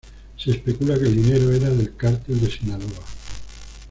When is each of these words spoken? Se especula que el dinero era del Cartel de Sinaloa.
Se 0.35 0.49
especula 0.49 0.95
que 0.97 1.05
el 1.05 1.21
dinero 1.23 1.51
era 1.51 1.69
del 1.69 1.95
Cartel 1.95 2.41
de 2.41 2.49
Sinaloa. 2.49 3.05